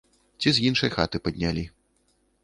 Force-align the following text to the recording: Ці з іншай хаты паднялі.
Ці 0.43 0.53
з 0.57 0.63
іншай 0.69 0.91
хаты 0.95 1.21
паднялі. 1.25 1.63